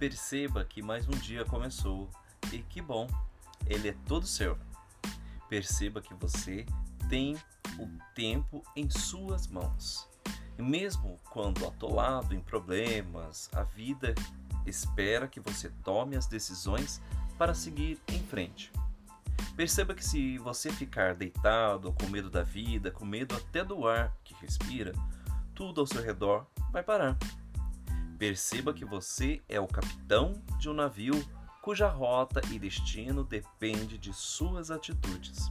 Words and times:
Perceba 0.00 0.64
que 0.64 0.80
mais 0.80 1.06
um 1.06 1.10
dia 1.10 1.44
começou 1.44 2.08
e 2.50 2.60
que 2.60 2.80
bom, 2.80 3.06
ele 3.66 3.90
é 3.90 3.94
todo 4.06 4.26
seu. 4.26 4.56
Perceba 5.46 6.00
que 6.00 6.14
você 6.14 6.64
tem 7.10 7.36
o 7.78 7.86
tempo 8.14 8.62
em 8.74 8.88
suas 8.88 9.46
mãos. 9.46 10.08
E 10.58 10.62
mesmo 10.62 11.20
quando 11.28 11.66
atolado 11.66 12.34
em 12.34 12.40
problemas, 12.40 13.50
a 13.52 13.62
vida 13.62 14.14
espera 14.64 15.28
que 15.28 15.38
você 15.38 15.68
tome 15.84 16.16
as 16.16 16.26
decisões 16.26 17.02
para 17.36 17.52
seguir 17.52 18.00
em 18.08 18.20
frente. 18.20 18.72
Perceba 19.54 19.94
que 19.94 20.02
se 20.02 20.38
você 20.38 20.72
ficar 20.72 21.14
deitado, 21.14 21.92
com 21.92 22.06
medo 22.06 22.30
da 22.30 22.42
vida, 22.42 22.90
com 22.90 23.04
medo 23.04 23.36
até 23.36 23.62
do 23.62 23.86
ar 23.86 24.16
que 24.24 24.32
respira, 24.40 24.94
tudo 25.54 25.82
ao 25.82 25.86
seu 25.86 26.02
redor 26.02 26.46
vai 26.72 26.82
parar. 26.82 27.18
Perceba 28.20 28.74
que 28.74 28.84
você 28.84 29.40
é 29.48 29.58
o 29.58 29.66
capitão 29.66 30.42
de 30.58 30.68
um 30.68 30.74
navio 30.74 31.26
cuja 31.62 31.88
rota 31.88 32.42
e 32.50 32.58
destino 32.58 33.24
depende 33.24 33.96
de 33.96 34.12
suas 34.12 34.70
atitudes. 34.70 35.50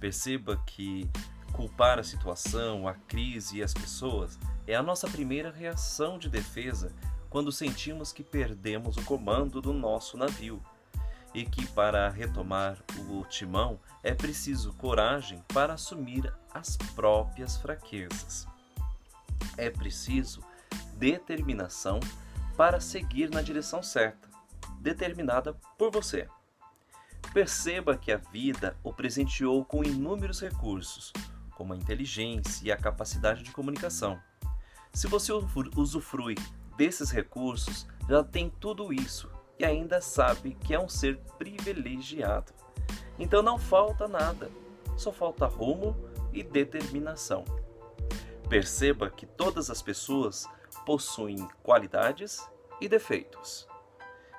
Perceba 0.00 0.60
que 0.66 1.08
culpar 1.52 2.00
a 2.00 2.02
situação, 2.02 2.88
a 2.88 2.94
crise 2.94 3.58
e 3.58 3.62
as 3.62 3.72
pessoas 3.72 4.36
é 4.66 4.74
a 4.74 4.82
nossa 4.82 5.06
primeira 5.06 5.52
reação 5.52 6.18
de 6.18 6.28
defesa 6.28 6.92
quando 7.28 7.52
sentimos 7.52 8.12
que 8.12 8.24
perdemos 8.24 8.96
o 8.96 9.04
comando 9.04 9.60
do 9.60 9.72
nosso 9.72 10.16
navio 10.16 10.60
e 11.32 11.44
que 11.44 11.64
para 11.68 12.08
retomar 12.08 12.78
o 13.08 13.24
timão 13.26 13.78
é 14.02 14.12
preciso 14.12 14.72
coragem 14.72 15.40
para 15.54 15.74
assumir 15.74 16.34
as 16.52 16.76
próprias 16.96 17.56
fraquezas. 17.58 18.48
É 19.56 19.70
preciso 19.70 20.49
determinação 21.00 21.98
para 22.56 22.78
seguir 22.78 23.30
na 23.30 23.40
direção 23.40 23.82
certa, 23.82 24.28
determinada 24.80 25.54
por 25.78 25.90
você. 25.90 26.28
Perceba 27.32 27.96
que 27.96 28.12
a 28.12 28.18
vida 28.18 28.76
o 28.84 28.92
presenteou 28.92 29.64
com 29.64 29.82
inúmeros 29.82 30.40
recursos, 30.40 31.10
como 31.56 31.72
a 31.72 31.76
inteligência 31.76 32.66
e 32.66 32.70
a 32.70 32.76
capacidade 32.76 33.42
de 33.42 33.50
comunicação. 33.50 34.20
Se 34.92 35.06
você 35.06 35.32
usufrui 35.32 36.34
desses 36.76 37.10
recursos, 37.10 37.86
já 38.08 38.22
tem 38.22 38.50
tudo 38.50 38.92
isso 38.92 39.30
e 39.58 39.64
ainda 39.64 40.00
sabe 40.00 40.54
que 40.54 40.74
é 40.74 40.80
um 40.80 40.88
ser 40.88 41.18
privilegiado. 41.38 42.52
Então 43.18 43.42
não 43.42 43.58
falta 43.58 44.06
nada, 44.08 44.50
só 44.96 45.12
falta 45.12 45.46
rumo 45.46 45.96
e 46.32 46.42
determinação. 46.42 47.44
Perceba 48.48 49.08
que 49.08 49.24
todas 49.24 49.70
as 49.70 49.80
pessoas 49.80 50.48
possuem 50.90 51.46
qualidades 51.62 52.50
e 52.80 52.88
defeitos. 52.88 53.68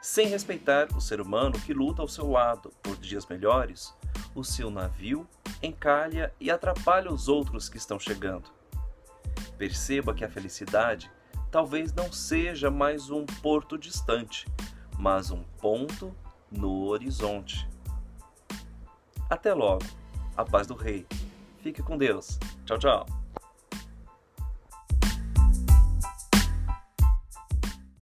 Sem 0.02 0.28
respeitar 0.28 0.90
o 0.94 1.00
ser 1.00 1.22
humano 1.22 1.58
que 1.58 1.74
luta 1.74 2.02
ao 2.02 2.10
seu 2.10 2.30
lado 2.30 2.74
por 2.84 2.98
dias 2.98 3.26
melhores, 3.26 3.96
o 4.36 4.44
seu 4.44 4.70
navio 4.70 5.26
encalha 5.64 6.34
e 6.42 6.52
atrapalha 6.52 7.10
os 7.10 7.30
outros 7.30 7.70
que 7.70 7.78
estão 7.78 7.98
chegando. 7.98 8.52
Perceba 9.58 10.14
que 10.14 10.26
a 10.26 10.30
felicidade 10.30 11.10
talvez 11.50 11.94
não 11.94 12.12
seja 12.12 12.70
mais 12.70 13.10
um 13.10 13.26
porto 13.26 13.78
distante, 13.78 14.46
mas 15.00 15.32
um 15.32 15.44
ponto 15.62 16.14
no 16.52 16.88
horizonte. 16.88 17.66
Até 19.30 19.54
logo. 19.54 19.86
A 20.36 20.44
paz 20.44 20.68
do 20.68 20.76
Rei. 20.76 21.08
Fique 21.62 21.82
com 21.82 21.98
Deus. 21.98 22.38
Tchau, 22.66 22.78
tchau. 22.78 23.21